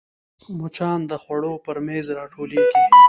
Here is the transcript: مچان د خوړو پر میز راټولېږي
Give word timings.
مچان 0.57 0.99
د 1.11 1.13
خوړو 1.23 1.53
پر 1.65 1.77
میز 1.85 2.07
راټولېږي 2.17 2.81